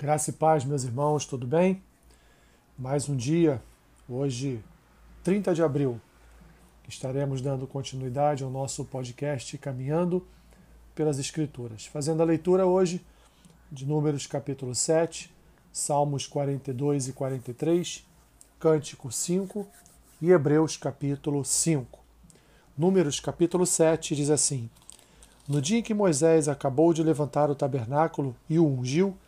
[0.00, 1.82] Graça e paz, meus irmãos, tudo bem?
[2.78, 3.60] Mais um dia,
[4.08, 4.62] hoje,
[5.24, 6.00] 30 de abril,
[6.88, 10.24] estaremos dando continuidade ao nosso podcast Caminhando
[10.94, 13.04] pelas Escrituras, fazendo a leitura hoje
[13.72, 15.34] de Números capítulo 7,
[15.72, 18.06] Salmos 42 e 43,
[18.60, 19.66] Cântico 5
[20.22, 21.98] e Hebreus capítulo 5.
[22.78, 24.70] Números capítulo 7 diz assim:
[25.48, 29.18] No dia em que Moisés acabou de levantar o tabernáculo e o ungiu,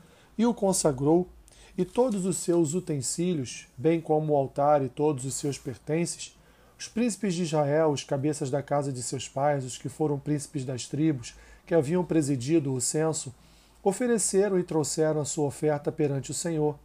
[0.40, 1.28] e o consagrou,
[1.76, 6.34] e todos os seus utensílios, bem como o altar e todos os seus pertences,
[6.78, 10.64] os príncipes de Israel, os cabeças da casa de seus pais, os que foram príncipes
[10.64, 11.34] das tribos,
[11.66, 13.34] que haviam presidido o censo,
[13.82, 16.78] ofereceram e trouxeram a sua oferta perante o Senhor.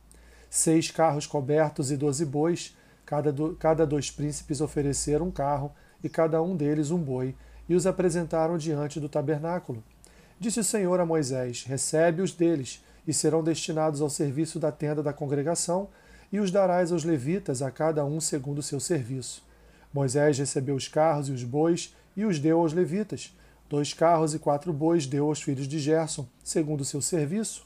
[0.49, 5.71] Seis carros cobertos e doze bois, cada, do, cada dois príncipes ofereceram um carro,
[6.03, 7.33] e cada um deles um boi,
[7.69, 9.81] e os apresentaram diante do tabernáculo.
[10.37, 15.03] Disse o Senhor a Moisés: Recebe os deles, e serão destinados ao serviço da tenda
[15.03, 15.89] da congregação,
[16.31, 19.43] e os darás aos levitas, a cada um segundo o seu serviço.
[19.93, 23.33] Moisés recebeu os carros e os bois e os deu aos levitas.
[23.69, 27.65] Dois carros e quatro bois deu aos filhos de Gerson, segundo o seu serviço.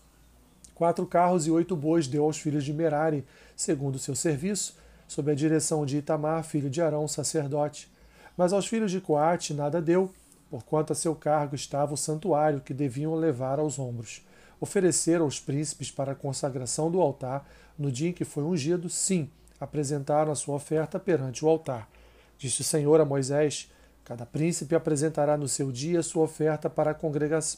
[0.76, 3.26] Quatro carros e oito bois deu aos filhos de Merari,
[3.56, 7.92] segundo o seu serviço, sob a direção de Itamar, filho de Arão, sacerdote.
[8.38, 10.12] Mas aos filhos de Coate nada deu,
[10.50, 14.22] porquanto a seu cargo estava o santuário que deviam levar aos ombros
[14.60, 19.30] ofereceram aos príncipes para a consagração do altar no dia em que foi ungido, sim,
[19.60, 21.90] apresentaram a sua oferta perante o altar.
[22.38, 23.72] Disse o Senhor a Moisés:
[24.04, 26.96] Cada príncipe apresentará no seu dia sua oferta para a,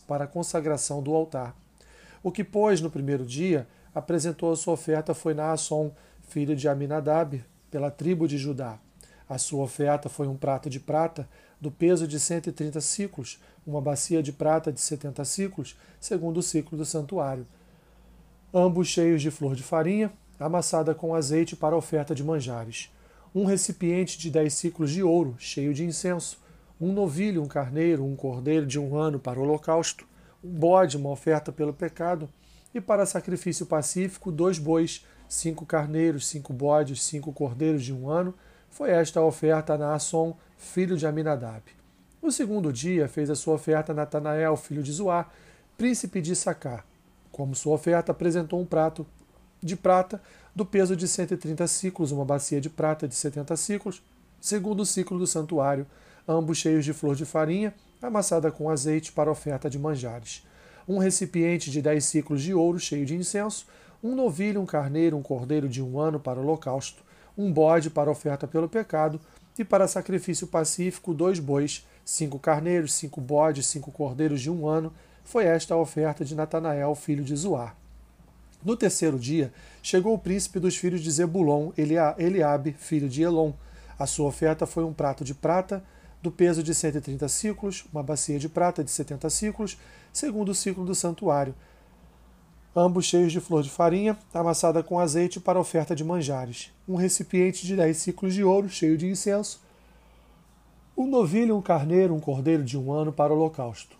[0.07, 1.55] para a consagração do altar.
[2.23, 7.43] O que, pois, no primeiro dia apresentou a sua oferta foi Naasson, filho de Aminadab,
[7.69, 8.79] pela tribo de Judá.
[9.27, 11.27] A sua oferta foi um prato de prata,
[11.61, 16.75] do peso de 130 ciclos, uma bacia de prata de 70 ciclos, segundo o ciclo
[16.75, 17.45] do santuário.
[18.51, 22.89] Ambos cheios de flor de farinha, amassada com azeite para oferta de manjares.
[23.33, 26.39] Um recipiente de 10 ciclos de ouro, cheio de incenso.
[26.79, 30.05] Um novilho, um carneiro, um cordeiro de um ano para o holocausto.
[30.43, 32.27] Um bode, uma oferta pelo pecado.
[32.73, 38.33] E para sacrifício pacífico, dois bois, cinco carneiros, cinco bodes, cinco cordeiros de um ano,
[38.71, 41.61] foi esta a oferta a Naasson, filho de Aminadab.
[42.21, 45.29] No segundo dia fez a sua oferta Natanael, filho de Zoar,
[45.77, 46.85] príncipe de Issacar.
[47.31, 49.05] Como sua oferta apresentou um prato
[49.61, 50.21] de prata
[50.55, 54.01] do peso de 130 ciclos, uma bacia de prata de 70 ciclos,
[54.39, 55.85] segundo o ciclo do santuário,
[56.27, 60.47] ambos cheios de flor de farinha, amassada com azeite para oferta de manjares.
[60.87, 63.67] Um recipiente de 10 ciclos de ouro cheio de incenso,
[64.01, 67.03] um novilho, um carneiro, um cordeiro de um ano para o holocausto,
[67.41, 69.19] um bode para oferta pelo pecado,
[69.57, 74.93] e para sacrifício pacífico, dois bois, cinco carneiros, cinco bodes, cinco cordeiros de um ano.
[75.23, 77.75] Foi esta a oferta de Natanael, filho de Zoar.
[78.63, 83.51] No terceiro dia, chegou o príncipe dos filhos de Zebulon, Eliabe, filho de Elon.
[83.97, 85.83] A sua oferta foi um prato de prata,
[86.21, 89.77] do peso de 130 ciclos, uma bacia de prata de 70 ciclos,
[90.13, 91.55] segundo o ciclo do santuário,
[92.75, 97.65] ambos cheios de flor de farinha, amassada com azeite para oferta de manjares, um recipiente
[97.65, 99.61] de dez ciclos de ouro cheio de incenso,
[100.95, 103.97] um novilho, um carneiro, um cordeiro de um ano para o holocausto,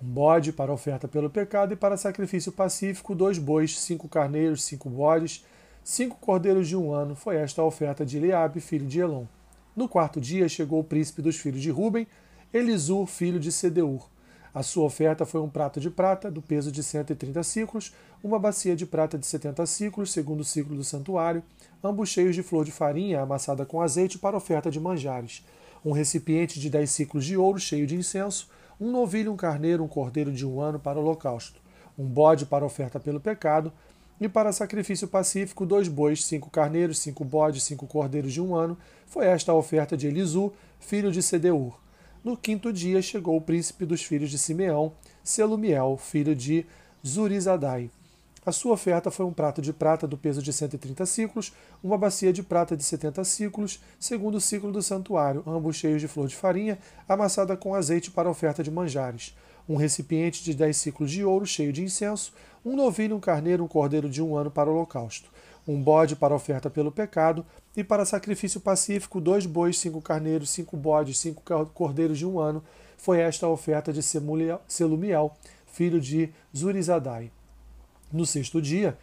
[0.00, 4.88] um bode para oferta pelo pecado e para sacrifício pacífico, dois bois, cinco carneiros, cinco
[4.88, 5.44] bodes,
[5.82, 7.14] cinco cordeiros de um ano.
[7.14, 9.24] Foi esta a oferta de Eliabe, filho de Elon.
[9.74, 12.06] No quarto dia chegou o príncipe dos filhos de Ruben,
[12.52, 14.11] Elisur, filho de Sedeur.
[14.54, 18.76] A sua oferta foi um prato de prata, do peso de 130 ciclos, uma bacia
[18.76, 21.42] de prata de 70 ciclos, segundo o ciclo do santuário,
[21.82, 25.42] ambos cheios de flor de farinha amassada com azeite para oferta de manjares,
[25.82, 28.48] um recipiente de 10 ciclos de ouro cheio de incenso,
[28.78, 31.60] um novilho, um carneiro, um cordeiro de um ano para o holocausto,
[31.98, 33.72] um bode para oferta pelo pecado,
[34.20, 38.78] e para sacrifício pacífico, dois bois, cinco carneiros, cinco bodes, cinco cordeiros de um ano.
[39.06, 41.81] Foi esta a oferta de Elisu, filho de Sedeur.
[42.24, 44.92] No quinto dia chegou o príncipe dos filhos de Simeão,
[45.24, 46.64] Selumiel, filho de
[47.04, 47.90] Zurizadai.
[48.46, 51.52] A sua oferta foi um prato de prata do peso de 130 ciclos,
[51.82, 56.06] uma bacia de prata de 70 ciclos, segundo o ciclo do santuário, ambos cheios de
[56.06, 56.78] flor de farinha,
[57.08, 59.36] amassada com azeite para oferta de manjares,
[59.68, 62.32] um recipiente de 10 ciclos de ouro cheio de incenso,
[62.64, 65.28] um novilho, um carneiro, um cordeiro de um ano para o holocausto,
[65.66, 67.44] um bode para oferta pelo pecado,
[67.76, 71.42] e para sacrifício pacífico, dois bois, cinco carneiros, cinco bodes, cinco
[71.72, 72.62] cordeiros de um ano.
[72.98, 75.36] Foi esta a oferta de Selumiel,
[75.66, 77.30] filho de Zurizadai.
[78.12, 78.96] No sexto dia,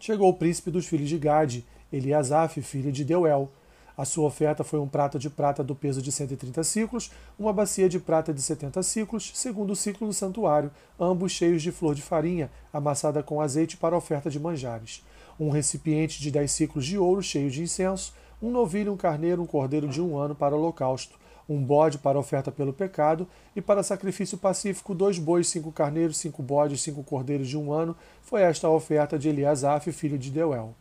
[0.00, 3.48] chegou o príncipe dos filhos de Gade, Eliasaf, filho de Deuel.
[3.96, 7.88] A sua oferta foi um prato de prata do peso de 130 ciclos, uma bacia
[7.88, 12.02] de prata de 70 ciclos, segundo o ciclo do santuário, ambos cheios de flor de
[12.02, 15.04] farinha, amassada com azeite para oferta de manjares.
[15.38, 19.46] Um recipiente de 10 ciclos de ouro cheio de incenso, um novilho, um carneiro, um
[19.46, 21.18] cordeiro de um ano para holocausto,
[21.48, 26.42] um bode para oferta pelo pecado, e para sacrifício pacífico, dois bois, cinco carneiros, cinco
[26.42, 27.96] bodes, cinco cordeiros de um ano.
[28.22, 30.74] Foi esta a oferta de Eliasaf, filho de Deuel.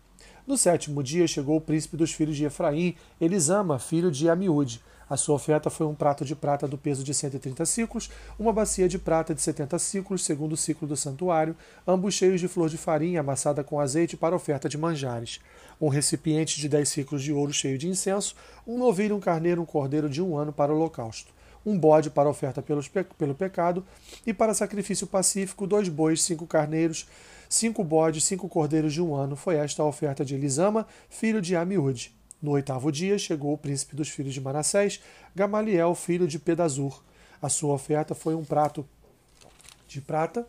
[0.46, 4.82] No sétimo dia chegou o príncipe dos filhos de Efraim, Elisama, filho de Amiúde.
[5.12, 8.10] A sua oferta foi um prato de prata do peso de 130 ciclos,
[8.40, 11.54] uma bacia de prata de 70 ciclos, segundo o ciclo do santuário,
[11.86, 15.42] ambos cheios de flor de farinha amassada com azeite para oferta de manjares.
[15.82, 19.66] Um recipiente de 10 ciclos de ouro cheio de incenso, um novilho, um carneiro, um
[19.66, 21.34] cordeiro de um ano para o holocausto
[21.64, 23.86] um bode para oferta pelos, pelo pecado,
[24.26, 27.08] e para sacrifício pacífico, dois bois, cinco carneiros,
[27.48, 29.36] cinco bodes, cinco cordeiros de um ano.
[29.36, 32.20] Foi esta a oferta de Elisama, filho de Amiúde.
[32.42, 35.00] No oitavo dia chegou o príncipe dos filhos de Manassés,
[35.36, 37.04] Gamaliel, filho de Pedazur.
[37.40, 38.88] A sua oferta foi um prato
[39.88, 40.48] de prata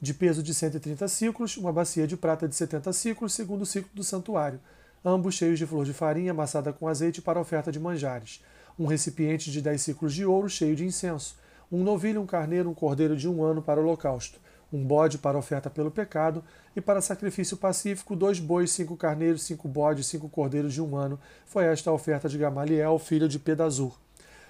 [0.00, 3.90] de peso de 130 ciclos, uma bacia de prata de 70 ciclos, segundo o ciclo
[3.94, 4.60] do santuário,
[5.04, 8.42] ambos cheios de flor de farinha amassada com azeite para oferta de manjares,
[8.78, 11.36] um recipiente de 10 ciclos de ouro cheio de incenso,
[11.72, 14.38] um novilho, um carneiro, um cordeiro de um ano para o holocausto,
[14.74, 16.42] um bode para oferta pelo pecado,
[16.74, 21.18] e para sacrifício pacífico, dois bois, cinco carneiros, cinco bodes, cinco cordeiros de um ano.
[21.46, 23.96] Foi esta a oferta de Gamaliel, filho de Pedazur.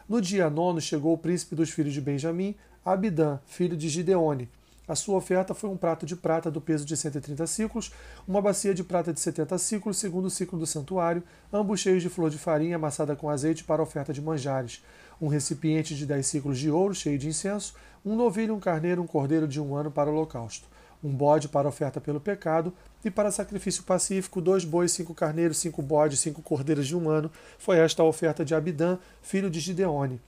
[0.08, 2.54] No dia nono chegou o príncipe dos filhos de Benjamim,
[2.84, 4.48] Abidã, filho de Gideone.
[4.86, 7.90] A sua oferta foi um prato de prata do peso de 130 ciclos,
[8.28, 12.10] uma bacia de prata de 70 ciclos, segundo o ciclo do santuário, ambos cheios de
[12.10, 14.82] flor de farinha amassada com azeite para oferta de manjares,
[15.24, 17.74] um recipiente de 10 ciclos de ouro cheio de incenso,
[18.04, 20.68] um novilho, um carneiro, um cordeiro de um ano para o holocausto,
[21.02, 22.72] um bode para oferta pelo pecado,
[23.02, 27.30] e para sacrifício pacífico, dois bois, cinco carneiros, cinco bodes, cinco cordeiros de um ano.
[27.58, 30.20] Foi esta a oferta de Abidã, filho de Gideone.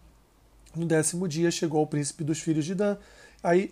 [0.74, 2.96] No décimo dia chegou o príncipe dos filhos de Dan,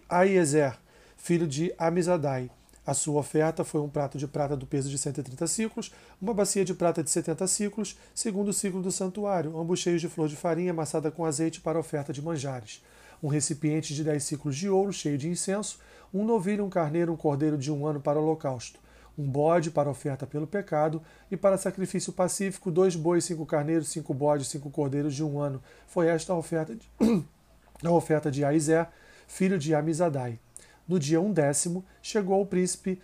[0.08, 0.76] Aiezer,
[1.16, 2.50] filho de Amizadai.
[2.86, 5.90] A sua oferta foi um prato de prata do peso de 130 ciclos,
[6.20, 10.08] uma bacia de prata de 70 ciclos, segundo o ciclo do santuário, ambos cheios de
[10.08, 12.82] flor de farinha amassada com azeite para oferta de manjares.
[13.22, 15.78] Um recipiente de 10 ciclos de ouro cheio de incenso,
[16.12, 18.78] um novilho, um carneiro, um cordeiro de um ano para o holocausto,
[19.16, 21.00] um bode para oferta pelo pecado,
[21.30, 25.62] e para sacrifício pacífico, dois bois, cinco carneiros, cinco bodes, cinco cordeiros de um ano.
[25.86, 26.86] Foi esta a oferta de,
[27.82, 28.86] a oferta de Aizer,
[29.26, 30.38] filho de Amizadai.
[30.86, 33.00] No dia undécimo, chegou o príncipe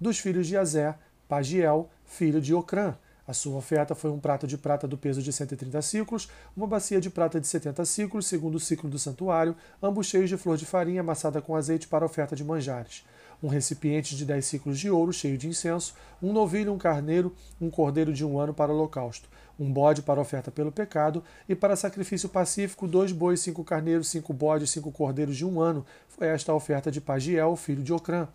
[0.00, 0.96] dos filhos de Azé,
[1.28, 2.96] Pagiel, filho de Ocrã.
[3.26, 7.00] A sua oferta foi um prato de prata do peso de 130 ciclos, uma bacia
[7.00, 10.66] de prata de 70 ciclos, segundo o ciclo do santuário, ambos cheios de flor de
[10.66, 13.04] farinha amassada com azeite para oferta de manjares.
[13.40, 17.70] Um recipiente de 10 ciclos de ouro cheio de incenso, um novilho, um carneiro, um
[17.70, 19.28] cordeiro de um ano para o holocausto,
[19.60, 24.32] um bode para oferta pelo pecado, e para sacrifício pacífico, dois bois, cinco carneiros, cinco
[24.32, 25.84] bodes, cinco cordeiros de um ano.
[26.08, 28.26] Foi esta a oferta de Pagiel, filho de Ocrã.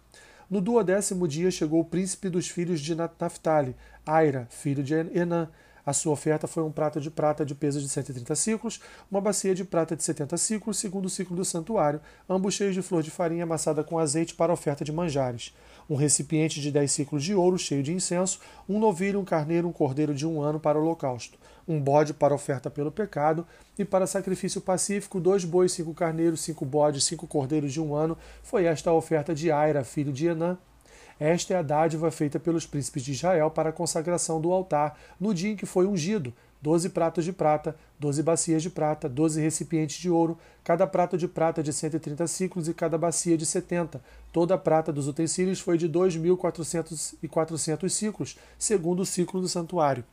[0.48, 3.76] No duodécimo dia chegou o príncipe dos filhos de Naphtali,
[4.06, 5.50] Aira, filho de Enã.
[5.86, 8.80] A sua oferta foi um prato de prata de peso de 130 ciclos,
[9.12, 12.82] uma bacia de prata de 70 ciclos, segundo o ciclo do santuário, ambos cheios de
[12.82, 15.56] flor de farinha amassada com azeite para oferta de manjares.
[15.88, 19.72] Um recipiente de 10 ciclos de ouro cheio de incenso, um novilho, um carneiro, um
[19.72, 21.38] cordeiro de um ano para o holocausto,
[21.68, 23.46] um bode para oferta pelo pecado,
[23.78, 28.18] e para sacrifício pacífico, dois bois, cinco carneiros, cinco bodes, cinco cordeiros de um ano.
[28.42, 30.58] Foi esta a oferta de Aira, filho de Enã,
[31.20, 35.34] esta é a dádiva feita pelos príncipes de Israel para a consagração do altar no
[35.34, 36.34] dia em que foi ungido.
[36.62, 41.28] Doze pratos de prata, doze bacias de prata, doze recipientes de ouro, cada prato de
[41.28, 44.02] prata de 130 ciclos e cada bacia de 70.
[44.34, 50.04] Toda a prata dos utensílios foi de 2.400 ciclos, segundo o ciclo do santuário.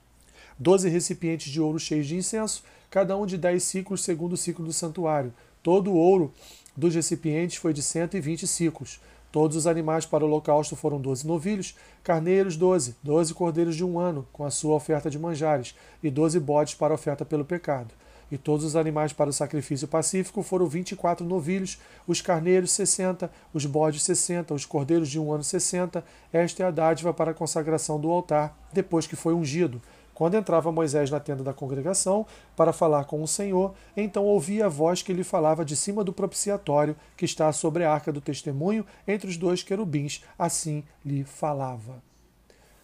[0.59, 4.65] Doze recipientes de ouro cheios de incenso, cada um de 10 ciclos, segundo o ciclo
[4.65, 5.33] do santuário.
[5.63, 6.33] Todo o ouro
[6.77, 9.01] dos recipientes foi de 120 ciclos.
[9.33, 11.75] Todos os animais para o holocausto foram doze novilhos,
[12.05, 16.39] carneiros doze, doze cordeiros de um ano, com a sua oferta de manjares, e doze
[16.39, 17.95] bodes para a oferta pelo pecado.
[18.31, 22.73] E todos os animais para o sacrifício pacífico foram vinte e quatro novilhos, os carneiros
[22.73, 26.05] sessenta, os bodes sessenta, os cordeiros de um ano sessenta.
[26.33, 29.81] Esta é a dádiva para a consagração do altar, depois que foi ungido.
[30.15, 32.27] Quando entrava Moisés na tenda da congregação
[32.57, 36.13] para falar com o Senhor, então ouvia a voz que lhe falava de cima do
[36.13, 40.23] propiciatório que está sobre a arca do testemunho entre os dois querubins.
[40.39, 42.03] Assim lhe falava.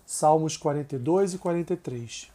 [0.07, 2.31] Salmos 42 e 43.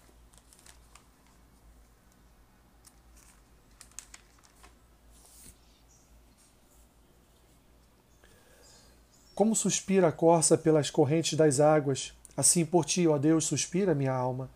[9.33, 14.13] Como suspira a corça pelas correntes das águas, assim por ti, ó Deus, suspira minha
[14.13, 14.47] alma.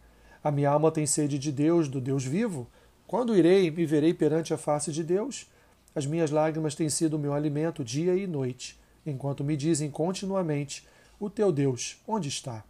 [0.47, 2.69] A minha alma tem sede de Deus, do Deus vivo.
[3.05, 5.45] Quando irei me verei perante a face de Deus?
[5.93, 10.87] As minhas lágrimas têm sido o meu alimento dia e noite, enquanto me dizem continuamente:
[11.19, 12.63] O teu Deus, onde está?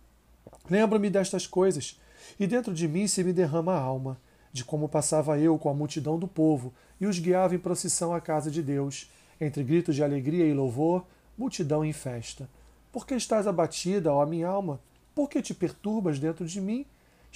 [0.67, 2.01] Lembro-me destas coisas,
[2.39, 4.19] e dentro de mim se me derrama a alma,
[4.51, 8.19] de como passava eu com a multidão do povo e os guiava em procissão à
[8.19, 9.07] casa de Deus,
[9.39, 11.05] entre gritos de alegria e louvor,
[11.37, 12.49] multidão em festa.
[12.91, 14.79] Por que estás abatida, ó minha alma?
[15.13, 16.83] Por que te perturbas dentro de mim?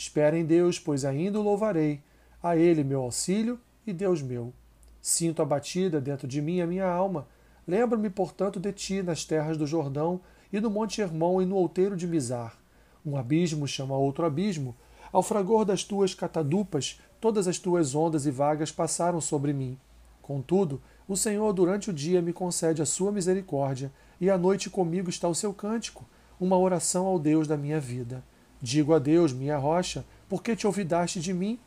[0.02, 2.02] Espera em Deus, pois ainda o louvarei.
[2.42, 4.52] A Ele meu auxílio e Deus meu.
[5.00, 7.28] Sinto abatida dentro de mim a minha alma.
[7.68, 10.20] Lembro-me, portanto, de ti nas terras do Jordão
[10.52, 12.58] e no Monte Hermon e no outeiro de Mizar.
[13.06, 14.76] Um abismo chama outro abismo.
[15.12, 19.78] Ao fragor das tuas catadupas, todas as tuas ondas e vagas passaram sobre mim.
[20.20, 25.12] Contudo, o Senhor durante o dia me concede a sua misericórdia, e à noite comigo
[25.12, 26.04] está o seu cântico,
[26.40, 28.24] uma oração ao Deus da minha vida.
[28.62, 31.60] Digo a Deus, minha rocha, por que te olvidaste de mim?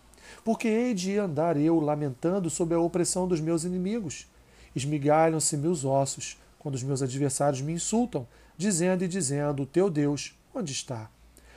[0.45, 4.27] Porque hei de andar eu lamentando sob a opressão dos meus inimigos?
[4.77, 10.73] Esmigalham-se meus ossos, quando os meus adversários me insultam, dizendo e dizendo: Teu Deus, onde
[10.73, 11.11] está?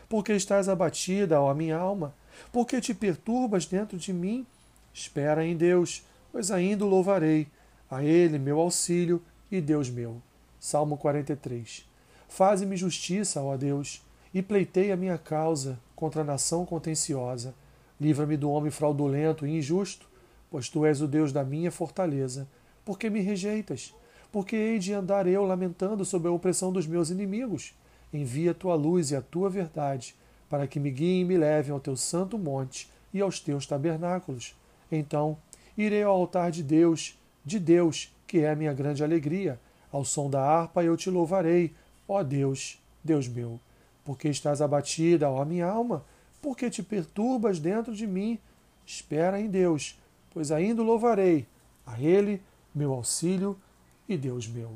[0.10, 2.16] Porque estás abatida, ó minha alma?
[2.52, 4.46] Porque te perturbas dentro de mim?
[4.94, 7.48] Espera em Deus, pois ainda o louvarei
[7.90, 10.22] a Ele, meu auxílio e Deus meu.
[10.60, 11.86] Salmo 43.
[12.28, 14.02] Faze-me justiça, ó Deus,
[14.38, 17.56] e pleitei a minha causa contra a nação contenciosa.
[18.00, 20.08] Livra-me do homem fraudulento e injusto,
[20.52, 22.48] pois tu és o Deus da minha fortaleza.
[22.86, 23.96] Por que me rejeitas?
[24.32, 27.74] Porque hei de andar eu lamentando sob a opressão dos meus inimigos?
[28.14, 30.14] Envia a tua luz e a tua verdade,
[30.48, 34.56] para que me guiem e me levem ao teu santo monte e aos teus tabernáculos.
[34.92, 35.36] Então
[35.76, 39.60] irei ao altar de Deus de Deus, que é a minha grande alegria.
[39.92, 41.74] Ao som da harpa eu te louvarei,
[42.08, 43.60] ó Deus, Deus meu.
[44.08, 46.02] Porque estás abatida, ó minha alma?
[46.42, 48.40] Porque te perturbas dentro de mim?
[48.86, 50.00] Espera em Deus,
[50.34, 51.46] pois ainda louvarei,
[51.86, 52.42] a Ele,
[52.74, 53.60] meu auxílio
[54.08, 54.72] e Deus meu.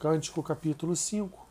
[0.00, 1.46] Cântico capítulo 5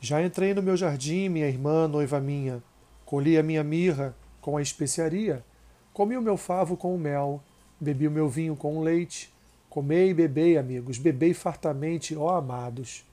[0.00, 2.62] Já entrei no meu jardim, minha irmã, noiva minha.
[3.04, 5.44] Colhi a minha mirra com a especiaria,
[5.92, 7.42] comi o meu favo com o mel,
[7.80, 9.34] bebi o meu vinho com o leite.
[9.76, 13.04] Comei e bebei, amigos, bebei fartamente, ó amados.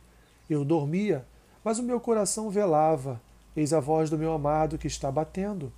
[0.49, 1.25] Eu dormia,
[1.61, 3.21] mas o meu coração velava.
[3.53, 5.73] Eis a voz do meu amado que está batendo.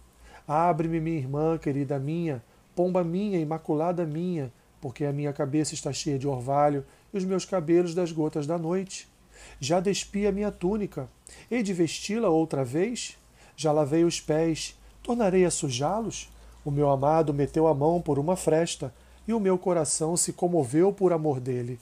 [0.48, 2.44] Abre-me, minha irmã, querida minha,
[2.76, 7.46] pomba minha, imaculada minha, porque a minha cabeça está cheia de orvalho e os meus
[7.46, 9.08] cabelos das gotas da noite.
[9.60, 11.10] Já despi a minha túnica,
[11.50, 13.18] hei de vesti-la outra vez?
[13.58, 16.32] Já lavei os pés, tornarei a sujá-los?
[16.64, 18.94] O meu amado meteu a mão por uma fresta,
[19.28, 21.80] e o meu coração se comoveu por amor dele.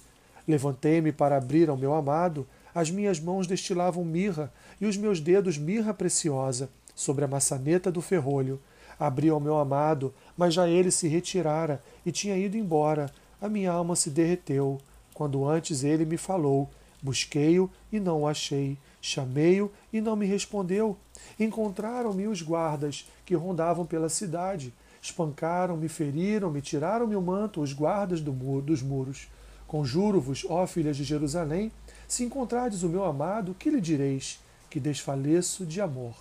[0.47, 5.57] Levantei-me para abrir ao meu amado, as minhas mãos destilavam mirra, e os meus dedos
[5.57, 8.59] mirra preciosa, sobre a maçaneta do ferrolho.
[8.99, 13.09] Abri ao meu amado, mas já ele se retirara e tinha ido embora.
[13.41, 14.79] A minha alma se derreteu,
[15.13, 16.69] quando antes ele me falou.
[17.01, 18.77] Busquei-o e não o achei.
[19.01, 20.95] Chamei-o e não me respondeu.
[21.37, 24.73] Encontraram-me os guardas que rondavam pela cidade.
[25.03, 28.31] Espancaram-me, feriram-me, tiraram-me o manto, os guardas do
[28.61, 29.27] dos muros.
[29.67, 31.73] Conjuro-vos, ó filhas de Jerusalém,
[32.07, 34.39] se encontrardes o meu amado, que lhe direis?
[34.69, 36.15] Que desfaleço de amor.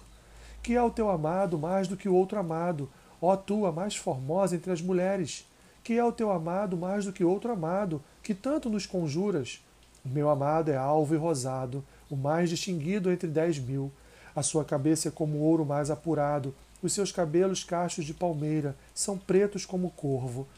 [0.65, 4.57] Que é o teu amado mais do que o outro amado, ó tua mais formosa
[4.57, 5.47] entre as mulheres?
[5.85, 9.65] Que é o teu amado mais do que outro amado, que tanto nos conjuras?
[10.05, 13.93] O meu amado é alvo e rosado, o mais distinguido entre dez mil.
[14.35, 19.17] A sua cabeça é como ouro mais apurado, os seus cabelos cachos de palmeira são
[19.17, 20.49] pretos como corvo.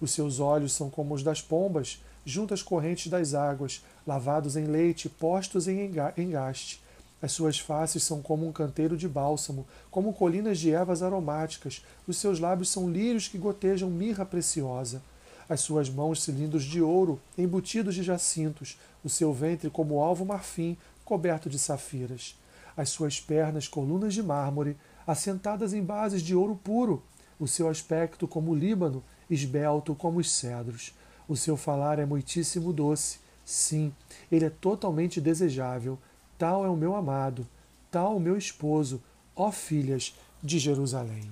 [0.00, 4.64] Os seus olhos são como os das pombas, junto às correntes das águas, lavados em
[4.64, 6.80] leite, postos em engaste.
[7.20, 11.84] As suas faces são como um canteiro de bálsamo, como colinas de ervas aromáticas.
[12.06, 15.00] Os seus lábios são lírios que gotejam mirra preciosa.
[15.48, 18.76] As suas mãos cilindros de ouro, embutidos de jacintos.
[19.04, 22.36] O seu ventre como alvo marfim, coberto de safiras.
[22.76, 27.02] As suas pernas, colunas de mármore, assentadas em bases de ouro puro.
[27.38, 30.94] O seu aspecto como o Líbano, esbelto como os cedros.
[31.28, 33.18] O seu falar é muitíssimo doce.
[33.44, 33.92] Sim,
[34.30, 35.98] ele é totalmente desejável.
[36.38, 37.46] Tal é o meu amado,
[37.90, 39.02] tal o meu esposo,
[39.34, 41.30] ó filhas de Jerusalém.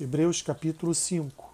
[0.00, 1.52] Hebreus capítulo 5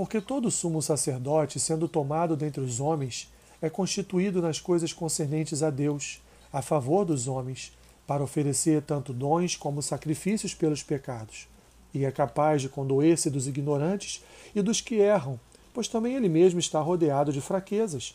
[0.00, 3.30] Porque todo sumo sacerdote, sendo tomado dentre os homens,
[3.62, 6.20] é constituído nas coisas concernentes a Deus,
[6.52, 7.72] a favor dos homens,
[8.06, 11.46] para oferecer tanto dons como sacrifícios pelos pecados,
[11.94, 14.22] e é capaz de condoer-se dos ignorantes
[14.54, 15.38] e dos que erram,
[15.72, 18.14] pois também ele mesmo está rodeado de fraquezas.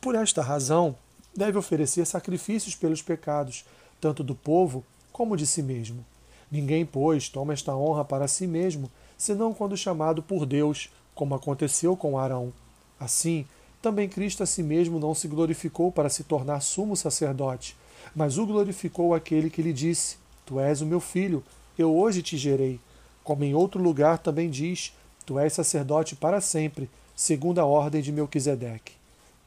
[0.00, 0.96] Por esta razão,
[1.34, 3.64] deve oferecer sacrifícios pelos pecados,
[4.00, 6.04] tanto do povo como de si mesmo.
[6.50, 11.96] Ninguém, pois, toma esta honra para si mesmo, senão quando chamado por Deus, como aconteceu
[11.96, 12.52] com Arão.
[13.00, 13.46] Assim,
[13.82, 17.76] também Cristo a si mesmo não se glorificou para se tornar sumo sacerdote,
[18.14, 21.42] mas o glorificou aquele que lhe disse: Tu és o meu filho,
[21.76, 22.78] eu hoje te gerei.
[23.24, 24.94] Como em outro lugar também diz:
[25.26, 28.92] Tu és sacerdote para sempre, segundo a ordem de Melquisedeque.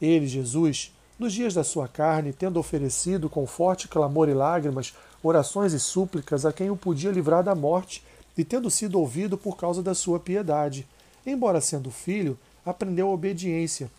[0.01, 5.71] Ele, Jesus, nos dias da sua carne, tendo oferecido com forte clamor e lágrimas orações
[5.71, 8.03] e súplicas a quem o podia livrar da morte,
[8.37, 10.85] e tendo sido ouvido por causa da sua piedade,
[11.25, 13.89] embora sendo filho, aprendeu a obediência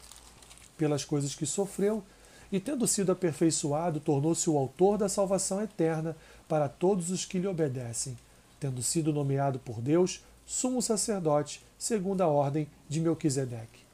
[0.76, 2.02] pelas coisas que sofreu,
[2.50, 6.16] e tendo sido aperfeiçoado, tornou-se o autor da salvação eterna
[6.48, 8.16] para todos os que lhe obedecem,
[8.60, 13.84] tendo sido nomeado por Deus sumo sacerdote, segundo a ordem de Melquisedeque.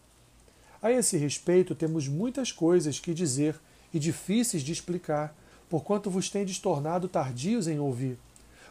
[0.83, 3.59] A esse respeito, temos muitas coisas que dizer
[3.93, 5.35] e difíceis de explicar,
[5.71, 8.19] porquanto vos tendes tornado tardios em ouvir.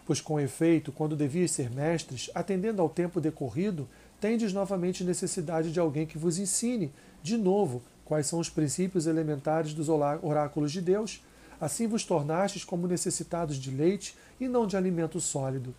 [0.06, 3.88] Pois, com efeito, quando devias ser mestres, atendendo ao tempo decorrido,
[4.20, 6.91] tendes novamente necessidade de alguém que vos ensine,
[7.24, 11.24] de novo, quais são os princípios elementares dos oráculos de Deus.
[11.60, 15.75] Assim vos tornastes como necessitados de leite e não de alimento sólido.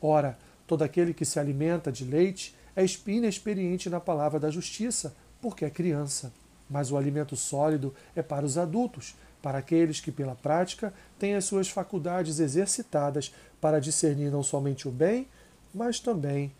[0.00, 5.64] Ora, todo aquele que se alimenta de leite é inexperiente na palavra da justiça, porque
[5.64, 6.32] é criança.
[6.68, 11.44] Mas o alimento sólido é para os adultos, para aqueles que, pela prática, têm as
[11.44, 15.28] suas faculdades exercitadas para discernir não somente o bem,
[15.74, 16.52] mas também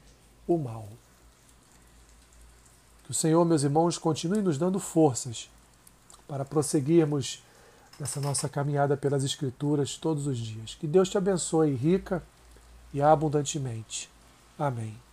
[0.47, 0.89] o mal.
[3.07, 5.49] Que o Senhor, meus irmãos, continue nos dando forças
[6.27, 7.43] para prosseguirmos
[8.01, 10.75] nessa nossa caminhada pelas Escrituras todos os dias.
[10.75, 12.21] Que Deus te abençoe rica
[12.93, 14.11] e abundantemente.
[14.59, 15.06] Amém.